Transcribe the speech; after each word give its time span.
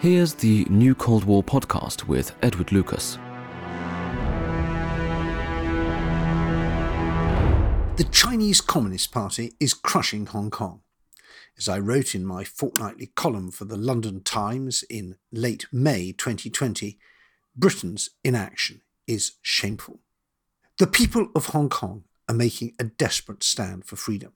Here's 0.00 0.34
the 0.34 0.66
New 0.68 0.94
Cold 0.94 1.24
War 1.24 1.42
podcast 1.42 2.04
with 2.04 2.34
Edward 2.42 2.70
Lucas. 2.70 3.16
The 7.96 8.06
Chinese 8.12 8.60
Communist 8.60 9.10
Party 9.10 9.54
is 9.58 9.72
crushing 9.72 10.26
Hong 10.26 10.50
Kong. 10.50 10.82
As 11.56 11.66
I 11.66 11.78
wrote 11.78 12.14
in 12.14 12.26
my 12.26 12.44
fortnightly 12.44 13.06
column 13.16 13.50
for 13.50 13.64
the 13.64 13.78
London 13.78 14.20
Times 14.20 14.84
in 14.90 15.16
late 15.32 15.64
May 15.72 16.12
2020, 16.12 16.98
Britain's 17.56 18.10
inaction 18.22 18.82
is 19.06 19.36
shameful. 19.40 20.00
The 20.78 20.86
people 20.86 21.28
of 21.34 21.46
Hong 21.46 21.70
Kong 21.70 22.04
are 22.28 22.34
making 22.34 22.74
a 22.78 22.84
desperate 22.84 23.42
stand 23.42 23.86
for 23.86 23.96
freedom. 23.96 24.34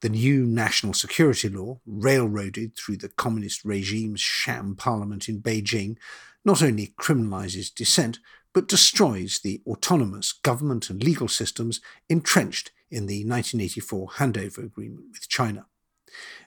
The 0.00 0.08
new 0.08 0.44
national 0.44 0.94
security 0.94 1.48
law, 1.48 1.80
railroaded 1.86 2.76
through 2.76 2.98
the 2.98 3.08
communist 3.08 3.64
regime's 3.64 4.20
sham 4.20 4.76
parliament 4.76 5.28
in 5.28 5.40
Beijing, 5.40 5.96
not 6.44 6.62
only 6.62 6.94
criminalises 7.00 7.74
dissent, 7.74 8.18
but 8.52 8.68
destroys 8.68 9.40
the 9.40 9.62
autonomous 9.66 10.32
government 10.32 10.90
and 10.90 11.02
legal 11.02 11.28
systems 11.28 11.80
entrenched 12.08 12.70
in 12.90 13.06
the 13.06 13.24
1984 13.24 14.08
handover 14.10 14.58
agreement 14.58 15.06
with 15.12 15.28
China. 15.28 15.66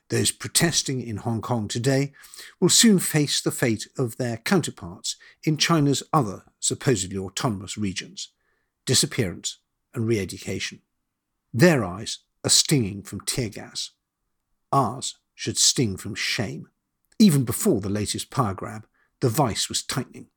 Those 0.10 0.32
protesting 0.32 1.02
in 1.02 1.18
Hong 1.18 1.42
Kong 1.42 1.68
today 1.68 2.14
will 2.62 2.70
soon 2.70 3.00
face 3.00 3.42
the 3.42 3.52
fate 3.52 3.88
of 3.98 4.16
their 4.16 4.38
counterparts 4.38 5.18
in 5.44 5.58
China's 5.58 6.02
other 6.14 6.44
supposedly 6.60 7.18
autonomous 7.18 7.78
regions 7.78 8.30
disappearance, 8.88 9.60
and 9.94 10.08
re 10.08 10.20
education. 10.20 10.82
Their 11.54 11.86
eyes 11.86 12.20
are 12.48 12.50
stinging 12.50 13.04
from 13.04 13.20
tear 13.20 13.50
gas. 13.50 13.92
Ours 14.72 15.18
should 15.36 15.58
sting 15.58 15.98
from 15.98 16.16
shame. 16.16 16.70
Even 17.20 17.44
before 17.44 17.82
the 17.82 17.90
latest 17.90 18.32
power 18.32 18.54
grab, 18.54 18.88
the 19.20 19.28
vice 19.28 19.68
was 19.68 19.84
tightening. 19.84 20.28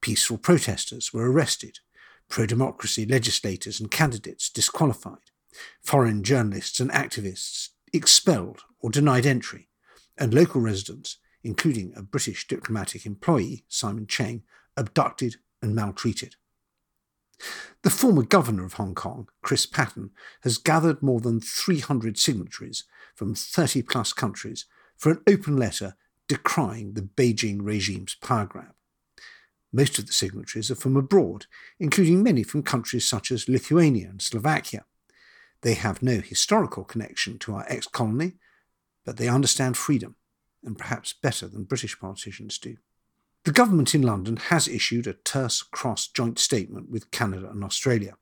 Peaceful 0.00 0.38
protesters 0.38 1.12
were 1.12 1.30
arrested, 1.30 1.80
pro 2.26 2.46
democracy 2.46 3.04
legislators 3.04 3.80
and 3.80 3.90
candidates 3.90 4.48
disqualified, 4.48 5.30
foreign 5.82 6.22
journalists 6.22 6.80
and 6.80 6.90
activists 6.90 7.68
expelled 7.92 8.62
or 8.80 8.88
denied 8.88 9.26
entry, 9.26 9.68
and 10.16 10.32
local 10.32 10.62
residents, 10.62 11.18
including 11.44 11.92
a 11.94 12.02
British 12.02 12.48
diplomatic 12.48 13.04
employee, 13.04 13.66
Simon 13.68 14.06
Cheng, 14.06 14.42
abducted 14.74 15.36
and 15.60 15.74
maltreated. 15.74 16.36
The 17.82 17.90
former 17.90 18.22
governor 18.22 18.64
of 18.64 18.74
Hong 18.74 18.94
Kong, 18.94 19.28
Chris 19.42 19.66
Patten, 19.66 20.10
has 20.42 20.58
gathered 20.58 21.02
more 21.02 21.20
than 21.20 21.40
300 21.40 22.18
signatories 22.18 22.84
from 23.14 23.34
30 23.34 23.82
plus 23.82 24.12
countries 24.12 24.66
for 24.96 25.10
an 25.10 25.22
open 25.26 25.56
letter 25.56 25.96
decrying 26.28 26.94
the 26.94 27.02
Beijing 27.02 27.58
regime's 27.62 28.14
power 28.14 28.46
grab. 28.46 28.74
Most 29.72 29.98
of 29.98 30.06
the 30.06 30.12
signatories 30.12 30.70
are 30.70 30.76
from 30.76 30.96
abroad, 30.96 31.46
including 31.80 32.22
many 32.22 32.42
from 32.42 32.62
countries 32.62 33.06
such 33.06 33.32
as 33.32 33.48
Lithuania 33.48 34.08
and 34.08 34.20
Slovakia. 34.20 34.84
They 35.62 35.74
have 35.74 36.02
no 36.02 36.20
historical 36.20 36.84
connection 36.84 37.38
to 37.40 37.54
our 37.54 37.64
ex 37.68 37.86
colony, 37.86 38.34
but 39.04 39.16
they 39.16 39.28
understand 39.28 39.76
freedom, 39.76 40.16
and 40.62 40.78
perhaps 40.78 41.12
better 41.12 41.48
than 41.48 41.64
British 41.64 41.98
politicians 41.98 42.58
do. 42.58 42.76
The 43.44 43.52
government 43.52 43.92
in 43.92 44.02
London 44.02 44.36
has 44.36 44.68
issued 44.68 45.08
a 45.08 45.14
terse 45.14 45.62
cross 45.62 46.06
joint 46.06 46.38
statement 46.38 46.88
with 46.88 47.10
Canada 47.10 47.50
and 47.50 47.64
Australia. 47.64 48.14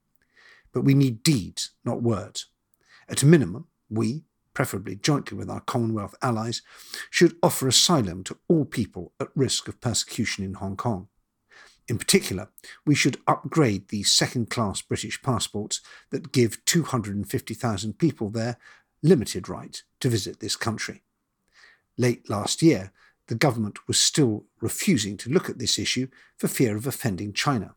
But 0.72 0.82
we 0.82 0.94
need 0.94 1.22
deeds, 1.22 1.72
not 1.84 2.02
words. 2.02 2.46
At 3.06 3.22
a 3.22 3.26
minimum, 3.26 3.66
we, 3.90 4.24
preferably 4.54 4.96
jointly 4.96 5.36
with 5.36 5.50
our 5.50 5.60
Commonwealth 5.60 6.14
allies, 6.22 6.62
should 7.10 7.36
offer 7.42 7.68
asylum 7.68 8.24
to 8.24 8.38
all 8.48 8.64
people 8.64 9.12
at 9.20 9.28
risk 9.34 9.68
of 9.68 9.80
persecution 9.80 10.42
in 10.42 10.54
Hong 10.54 10.76
Kong. 10.76 11.08
In 11.86 11.98
particular, 11.98 12.48
we 12.86 12.94
should 12.94 13.18
upgrade 13.26 13.88
the 13.88 14.04
second 14.04 14.48
class 14.48 14.80
British 14.80 15.20
passports 15.20 15.80
that 16.10 16.32
give 16.32 16.64
250,000 16.64 17.98
people 17.98 18.30
there 18.30 18.56
limited 19.02 19.48
right 19.48 19.82
to 19.98 20.08
visit 20.08 20.40
this 20.40 20.56
country. 20.56 21.02
Late 21.98 22.30
last 22.30 22.62
year, 22.62 22.92
the 23.30 23.36
government 23.36 23.86
was 23.86 23.96
still 23.96 24.44
refusing 24.60 25.16
to 25.16 25.30
look 25.30 25.48
at 25.48 25.60
this 25.60 25.78
issue 25.78 26.08
for 26.36 26.48
fear 26.48 26.76
of 26.76 26.84
offending 26.84 27.32
China. 27.32 27.76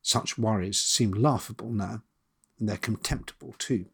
Such 0.00 0.38
worries 0.38 0.80
seem 0.80 1.10
laughable 1.10 1.70
now, 1.70 2.00
and 2.58 2.66
they're 2.66 2.78
contemptible 2.78 3.54
too. 3.58 3.84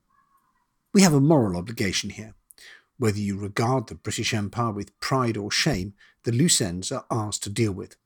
We 0.94 1.02
have 1.02 1.14
a 1.14 1.20
moral 1.20 1.56
obligation 1.56 2.10
here. 2.10 2.36
Whether 2.96 3.18
you 3.18 3.36
regard 3.36 3.88
the 3.88 3.96
British 3.96 4.32
Empire 4.32 4.70
with 4.70 5.00
pride 5.00 5.36
or 5.36 5.50
shame, 5.50 5.94
the 6.22 6.30
loose 6.30 6.60
ends 6.60 6.92
are 6.92 7.06
ours 7.10 7.40
to 7.40 7.50
deal 7.50 7.72
with. 7.72 7.96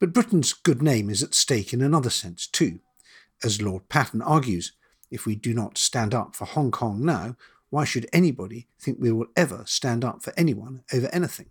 But 0.00 0.12
Britain's 0.12 0.54
good 0.54 0.82
name 0.82 1.08
is 1.08 1.22
at 1.22 1.34
stake 1.34 1.72
in 1.72 1.82
another 1.82 2.10
sense 2.10 2.48
too. 2.48 2.80
As 3.44 3.62
Lord 3.62 3.88
Patten 3.88 4.22
argues, 4.22 4.72
if 5.08 5.24
we 5.24 5.36
do 5.36 5.54
not 5.54 5.78
stand 5.78 6.14
up 6.14 6.34
for 6.34 6.46
Hong 6.46 6.72
Kong 6.72 7.04
now, 7.04 7.36
why 7.70 7.84
should 7.84 8.08
anybody 8.12 8.66
think 8.76 8.98
we 8.98 9.12
will 9.12 9.28
ever 9.36 9.62
stand 9.66 10.04
up 10.04 10.24
for 10.24 10.32
anyone 10.36 10.82
over 10.92 11.08
anything? 11.12 11.46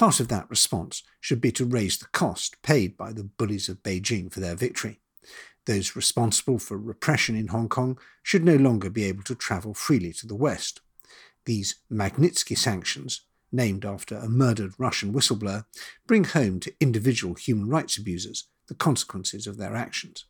Part 0.00 0.18
of 0.18 0.28
that 0.28 0.48
response 0.48 1.02
should 1.20 1.42
be 1.42 1.52
to 1.52 1.66
raise 1.66 1.98
the 1.98 2.06
cost 2.06 2.62
paid 2.62 2.96
by 2.96 3.12
the 3.12 3.22
bullies 3.22 3.68
of 3.68 3.82
Beijing 3.82 4.32
for 4.32 4.40
their 4.40 4.54
victory. 4.54 4.98
Those 5.66 5.94
responsible 5.94 6.58
for 6.58 6.78
repression 6.78 7.36
in 7.36 7.48
Hong 7.48 7.68
Kong 7.68 7.98
should 8.22 8.42
no 8.42 8.56
longer 8.56 8.88
be 8.88 9.04
able 9.04 9.24
to 9.24 9.34
travel 9.34 9.74
freely 9.74 10.14
to 10.14 10.26
the 10.26 10.34
West. 10.34 10.80
These 11.44 11.74
Magnitsky 11.92 12.56
sanctions, 12.56 13.26
named 13.52 13.84
after 13.84 14.16
a 14.16 14.26
murdered 14.26 14.72
Russian 14.78 15.12
whistleblower, 15.12 15.66
bring 16.06 16.24
home 16.24 16.60
to 16.60 16.72
individual 16.80 17.34
human 17.34 17.68
rights 17.68 17.98
abusers 17.98 18.44
the 18.68 18.74
consequences 18.74 19.46
of 19.46 19.58
their 19.58 19.76
actions. 19.76 20.24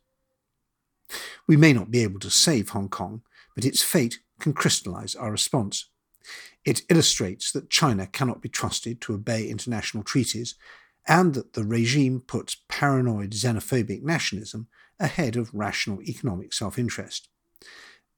We 1.47 1.55
may 1.55 1.71
not 1.71 1.89
be 1.89 2.03
able 2.03 2.19
to 2.19 2.29
save 2.29 2.71
Hong 2.71 2.89
Kong, 2.89 3.21
but 3.55 3.63
its 3.63 3.81
fate 3.81 4.19
can 4.37 4.51
crystallize 4.51 5.15
our 5.15 5.31
response. 5.31 5.85
It 6.65 6.83
illustrates 6.89 7.51
that 7.51 7.69
China 7.69 8.07
cannot 8.07 8.41
be 8.41 8.49
trusted 8.49 9.01
to 9.01 9.13
obey 9.13 9.47
international 9.47 10.03
treaties 10.03 10.55
and 11.07 11.33
that 11.33 11.53
the 11.53 11.63
regime 11.63 12.21
puts 12.21 12.57
paranoid 12.67 13.31
xenophobic 13.31 14.03
nationalism 14.03 14.67
ahead 14.99 15.35
of 15.35 15.53
rational 15.53 16.01
economic 16.03 16.53
self 16.53 16.77
interest. 16.77 17.27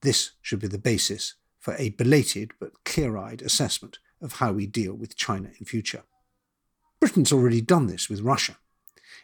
This 0.02 0.32
should 0.42 0.60
be 0.60 0.68
the 0.68 0.78
basis 0.78 1.36
for 1.60 1.76
a 1.76 1.90
belated 1.92 2.52
but 2.60 2.84
clear 2.84 3.18
eyed 3.18 3.42
assessment 3.42 4.00
of 4.22 4.34
how 4.34 4.52
we 4.52 4.66
deal 4.66 4.94
with 4.94 5.16
China 5.16 5.50
in 5.60 5.66
future. 5.66 6.04
Britain's 7.00 7.32
already 7.32 7.62
done 7.62 7.88
this 7.88 8.10
with 8.10 8.22
Russia. 8.22 8.58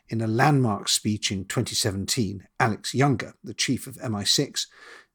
In 0.07 0.21
a 0.21 0.27
landmark 0.27 0.89
speech 0.89 1.31
in 1.31 1.45
2017, 1.45 2.47
Alex 2.59 2.93
Younger, 2.93 3.35
the 3.43 3.53
chief 3.53 3.87
of 3.87 3.95
MI6, 3.95 4.67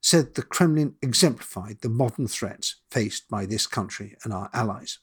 said 0.04 0.34
the 0.34 0.42
Kremlin 0.42 0.94
exemplified 1.00 1.78
the 1.80 1.88
modern 1.88 2.28
threats 2.28 2.76
faced 2.90 3.26
by 3.30 3.46
this 3.46 3.66
country 3.66 4.14
and 4.22 4.34
our 4.34 4.50
allies. 4.52 4.98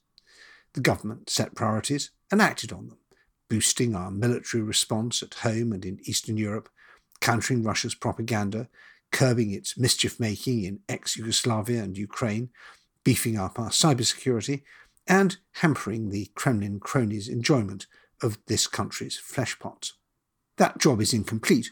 The 0.73 0.79
government 0.79 1.27
set 1.27 1.55
priorities 1.55 2.11
and 2.29 2.39
acted 2.39 2.71
on 2.71 2.87
them, 2.87 2.99
boosting 3.49 3.95
our 3.95 4.11
military 4.11 4.61
response 4.61 5.23
at 5.23 5.33
home 5.33 5.73
and 5.73 5.83
in 5.85 5.97
Eastern 6.03 6.37
Europe, 6.37 6.69
countering 7.19 7.63
Russia's 7.63 7.95
propaganda, 7.95 8.69
curbing 9.11 9.49
its 9.49 9.75
mischief 9.75 10.19
making 10.19 10.65
in 10.65 10.81
ex 10.87 11.17
Yugoslavia 11.17 11.81
and 11.81 11.97
Ukraine, 11.97 12.49
beefing 13.03 13.39
up 13.39 13.57
our 13.57 13.71
cybersecurity, 13.71 14.61
and 15.07 15.37
hampering 15.53 16.11
the 16.11 16.29
Kremlin 16.35 16.79
cronies' 16.79 17.27
enjoyment 17.27 17.87
of 18.21 18.37
this 18.45 18.67
country's 18.67 19.19
fleshpots. 19.19 19.93
That 20.57 20.77
job 20.77 21.01
is 21.01 21.11
incomplete 21.11 21.71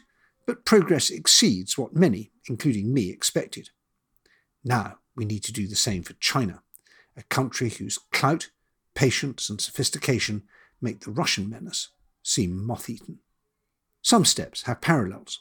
but 0.50 0.64
progress 0.64 1.10
exceeds 1.10 1.78
what 1.78 1.94
many, 1.94 2.32
including 2.48 2.92
me, 2.92 3.08
expected. 3.08 3.70
Now 4.64 4.96
we 5.14 5.24
need 5.24 5.44
to 5.44 5.52
do 5.52 5.68
the 5.68 5.76
same 5.76 6.02
for 6.02 6.14
China, 6.14 6.64
a 7.16 7.22
country 7.22 7.68
whose 7.68 8.00
clout, 8.10 8.50
patience, 8.96 9.48
and 9.48 9.60
sophistication 9.60 10.42
make 10.80 11.02
the 11.02 11.12
Russian 11.12 11.48
menace 11.48 11.90
seem 12.24 12.66
moth 12.66 12.90
eaten. 12.90 13.20
Some 14.02 14.24
steps 14.24 14.62
have 14.62 14.80
parallels. 14.80 15.38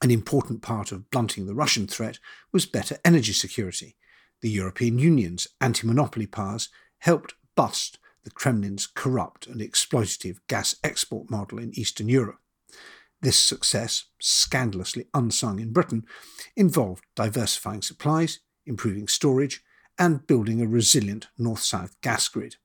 An 0.00 0.10
important 0.10 0.62
part 0.62 0.90
of 0.90 1.10
blunting 1.10 1.44
the 1.44 1.54
Russian 1.54 1.86
threat 1.86 2.18
was 2.50 2.64
better 2.64 2.96
energy 3.04 3.34
security. 3.34 3.98
The 4.40 4.48
European 4.48 4.98
Union's 4.98 5.46
anti 5.60 5.86
monopoly 5.86 6.26
powers 6.26 6.70
helped 7.00 7.34
bust 7.56 7.98
the 8.24 8.30
Kremlin's 8.30 8.86
corrupt 8.86 9.46
and 9.46 9.60
exploitative 9.60 10.38
gas 10.48 10.76
export 10.82 11.28
model 11.28 11.58
in 11.58 11.78
Eastern 11.78 12.08
Europe. 12.08 12.40
This 13.22 13.38
success, 13.38 14.04
scandalously 14.20 15.06
unsung 15.14 15.58
in 15.58 15.72
Britain, 15.72 16.04
involved 16.54 17.04
diversifying 17.14 17.82
supplies, 17.82 18.40
improving 18.66 19.08
storage, 19.08 19.62
and 19.98 20.26
building 20.26 20.60
a 20.60 20.66
resilient 20.66 21.28
north 21.38 21.60
south 21.60 22.00
gas 22.02 22.28
grid. 22.28 22.56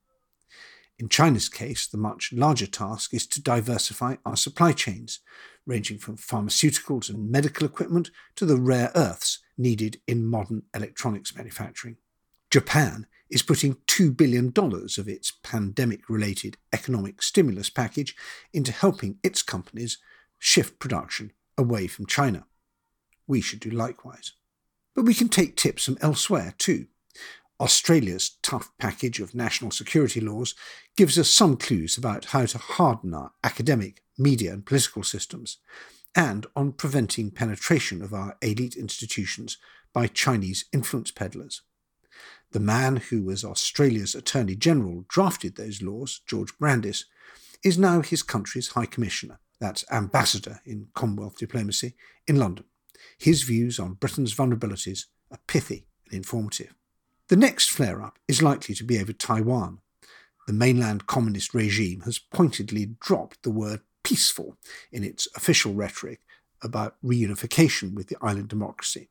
In 1.00 1.10
China's 1.10 1.50
case, 1.50 1.88
the 1.88 1.98
much 1.98 2.32
larger 2.32 2.68
task 2.68 3.14
is 3.14 3.26
to 3.28 3.42
diversify 3.42 4.18
our 4.26 4.36
supply 4.36 4.72
chains, 4.72 5.20
ranging 5.66 5.98
from 5.98 6.18
pharmaceuticals 6.18 7.10
and 7.10 7.32
medical 7.32 7.66
equipment 7.66 8.12
to 8.36 8.46
the 8.46 8.58
rare 8.58 8.92
earths 8.94 9.40
needed 9.58 10.00
in 10.08 10.26
modern 10.26 10.64
electronics 10.76 11.36
manufacturing. 11.36 11.98
Japan 12.52 13.08
is 13.32 13.42
putting 13.42 13.76
$2 13.88 14.16
billion 14.16 14.52
of 14.56 15.08
its 15.08 15.32
pandemic 15.42 16.10
related 16.10 16.58
economic 16.74 17.24
stimulus 17.24 17.70
package 17.70 18.16
into 18.54 18.72
helping 18.72 19.18
its 19.24 19.42
companies 19.42 19.98
shift 20.44 20.80
production 20.80 21.32
away 21.56 21.86
from 21.86 22.08
China. 22.08 22.46
We 23.28 23.42
should 23.42 23.60
do 23.60 23.70
likewise. 23.70 24.34
But 24.96 25.06
we 25.06 25.14
can 25.14 25.30
take 25.30 25.56
tips 25.56 25.86
from 25.86 26.00
elsewhere 26.02 26.56
too. 26.58 26.88
Australia's 27.60 28.38
tough 28.42 28.72
package 28.80 29.20
of 29.20 29.36
national 29.36 29.70
security 29.70 30.20
laws 30.20 30.56
gives 30.98 31.20
us 31.20 31.30
some 31.30 31.58
clues 31.58 31.96
about 31.96 32.26
how 32.26 32.48
to 32.48 32.58
harden 32.58 33.14
our 33.14 33.34
academic, 33.44 34.02
media, 34.18 34.52
and 34.52 34.66
political 34.66 35.04
systems, 35.04 35.58
and 36.16 36.48
on 36.56 36.72
preventing 36.72 37.30
penetration 37.30 38.02
of 38.02 38.12
our 38.12 38.36
elite 38.42 38.76
institutions 38.76 39.58
by 39.94 40.08
Chinese 40.08 40.66
influence 40.74 41.12
peddlers. 41.12 41.62
The 42.52 42.60
man 42.60 42.96
who 42.98 43.24
was 43.24 43.46
Australia's 43.46 44.16
Attorney 44.16 44.56
General 44.56 45.06
drafted 45.08 45.56
those 45.56 45.84
laws, 45.84 46.22
George 46.26 46.58
Brandis, 46.58 47.06
is 47.64 47.78
now 47.78 48.02
his 48.02 48.24
country's 48.24 48.70
High 48.70 48.88
Commissioner, 48.88 49.40
that's 49.62 49.86
Ambassador 49.92 50.60
in 50.66 50.88
Commonwealth 50.96 51.38
diplomacy, 51.38 51.94
in 52.28 52.38
London. 52.38 52.66
His 53.18 53.44
views 53.44 53.80
on 53.80 53.94
Britain's 53.94 54.36
vulnerabilities 54.36 55.06
are 55.32 55.40
pithy 55.48 55.86
and 56.06 56.16
informative. 56.16 56.74
The 57.30 57.38
next 57.38 57.70
flare 57.70 58.02
up 58.02 58.18
is 58.28 58.42
likely 58.42 58.76
to 58.76 58.84
be 58.84 59.00
over 59.00 59.14
Taiwan. 59.14 59.78
The 60.48 60.54
mainland 60.54 61.06
communist 61.06 61.54
regime 61.54 62.02
has 62.02 62.18
pointedly 62.18 62.96
dropped 63.00 63.44
the 63.44 63.52
word 63.52 63.82
peaceful 64.04 64.58
in 64.92 65.04
its 65.04 65.28
official 65.36 65.74
rhetoric 65.74 66.22
about 66.64 66.96
reunification 67.04 67.94
with 67.94 68.08
the 68.08 68.18
island 68.20 68.50
democracy. 68.50 69.10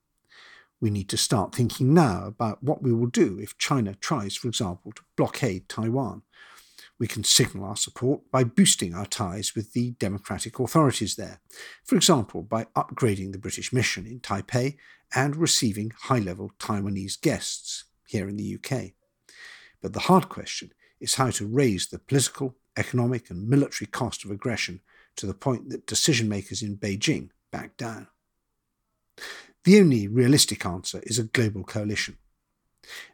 We 0.80 0.90
need 0.90 1.08
to 1.10 1.16
start 1.16 1.54
thinking 1.54 1.94
now 1.94 2.26
about 2.26 2.62
what 2.62 2.82
we 2.82 2.92
will 2.92 3.06
do 3.06 3.38
if 3.38 3.56
China 3.56 3.94
tries, 3.94 4.34
for 4.34 4.48
example, 4.48 4.92
to 4.92 5.02
blockade 5.16 5.68
Taiwan. 5.68 6.22
We 7.00 7.08
can 7.08 7.24
signal 7.24 7.64
our 7.64 7.76
support 7.76 8.30
by 8.30 8.44
boosting 8.44 8.94
our 8.94 9.06
ties 9.06 9.54
with 9.54 9.72
the 9.72 9.92
democratic 9.92 10.60
authorities 10.60 11.16
there, 11.16 11.40
for 11.82 11.96
example, 11.96 12.42
by 12.42 12.64
upgrading 12.76 13.32
the 13.32 13.38
British 13.38 13.72
mission 13.72 14.06
in 14.06 14.20
Taipei 14.20 14.76
and 15.14 15.34
receiving 15.34 15.94
high 15.96 16.18
level 16.18 16.52
Taiwanese 16.58 17.18
guests 17.18 17.84
here 18.06 18.28
in 18.28 18.36
the 18.36 18.54
UK. 18.56 18.92
But 19.80 19.94
the 19.94 20.00
hard 20.00 20.28
question 20.28 20.72
is 21.00 21.14
how 21.14 21.30
to 21.30 21.46
raise 21.46 21.86
the 21.86 21.98
political, 21.98 22.56
economic, 22.76 23.30
and 23.30 23.48
military 23.48 23.88
cost 23.88 24.26
of 24.26 24.30
aggression 24.30 24.80
to 25.16 25.26
the 25.26 25.34
point 25.34 25.70
that 25.70 25.86
decision 25.86 26.28
makers 26.28 26.60
in 26.60 26.76
Beijing 26.76 27.30
back 27.50 27.78
down. 27.78 28.08
The 29.64 29.80
only 29.80 30.06
realistic 30.06 30.66
answer 30.66 31.00
is 31.04 31.18
a 31.18 31.24
global 31.24 31.64
coalition. 31.64 32.18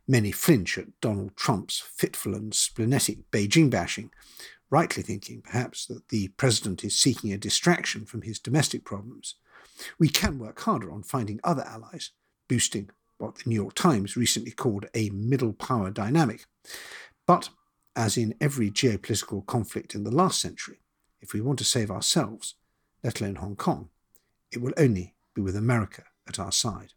Many 0.06 0.32
flinch 0.32 0.78
at 0.78 1.00
Donald 1.00 1.36
Trump's 1.36 1.78
fitful 1.80 2.34
and 2.34 2.52
splenetic 2.52 3.24
Beijing 3.30 3.70
bashing, 3.70 4.10
rightly 4.70 5.02
thinking, 5.02 5.42
perhaps, 5.42 5.86
that 5.86 6.08
the 6.08 6.28
president 6.28 6.84
is 6.84 6.98
seeking 6.98 7.32
a 7.32 7.38
distraction 7.38 8.04
from 8.04 8.22
his 8.22 8.38
domestic 8.38 8.84
problems. 8.84 9.34
We 9.98 10.08
can 10.08 10.38
work 10.38 10.60
harder 10.60 10.90
on 10.90 11.02
finding 11.02 11.40
other 11.44 11.62
allies, 11.62 12.10
boosting 12.48 12.90
what 13.18 13.36
the 13.36 13.48
New 13.48 13.56
York 13.56 13.74
Times 13.74 14.16
recently 14.16 14.50
called 14.50 14.86
a 14.94 15.10
middle 15.10 15.52
power 15.52 15.90
dynamic. 15.90 16.46
But, 17.26 17.50
as 17.94 18.16
in 18.16 18.34
every 18.40 18.70
geopolitical 18.70 19.44
conflict 19.46 19.94
in 19.94 20.04
the 20.04 20.10
last 20.10 20.40
century, 20.40 20.80
if 21.20 21.32
we 21.32 21.40
want 21.40 21.58
to 21.58 21.64
save 21.64 21.90
ourselves, 21.90 22.54
let 23.02 23.20
alone 23.20 23.36
Hong 23.36 23.56
Kong, 23.56 23.88
it 24.52 24.60
will 24.60 24.74
only 24.76 25.14
be 25.34 25.42
with 25.42 25.56
America 25.56 26.04
at 26.28 26.38
our 26.38 26.52
side. 26.52 26.92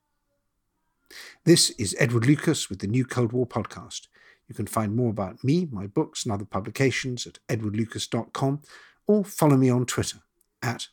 This 1.45 1.71
is 1.71 1.95
Edward 1.99 2.25
Lucas 2.25 2.69
with 2.69 2.79
the 2.79 2.87
New 2.87 3.05
Cold 3.05 3.31
War 3.31 3.47
podcast. 3.47 4.07
You 4.47 4.55
can 4.55 4.67
find 4.67 4.95
more 4.95 5.09
about 5.09 5.43
me, 5.43 5.67
my 5.71 5.87
books, 5.87 6.25
and 6.25 6.31
other 6.31 6.45
publications 6.45 7.27
at 7.27 7.39
edwardlucas.com 7.47 8.61
or 9.07 9.23
follow 9.23 9.57
me 9.57 9.69
on 9.69 9.85
Twitter 9.85 10.19
at 10.61 10.87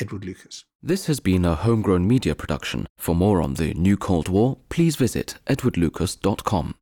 Edward 0.00 0.24
Lucas. 0.24 0.64
This 0.82 1.06
has 1.06 1.20
been 1.20 1.44
a 1.44 1.54
homegrown 1.54 2.08
media 2.08 2.34
production. 2.34 2.86
For 2.98 3.14
more 3.14 3.40
on 3.40 3.54
the 3.54 3.74
new 3.74 3.96
Cold 3.96 4.28
War, 4.28 4.58
please 4.68 4.96
visit 4.96 5.36
edwardlucas.com. 5.46 6.74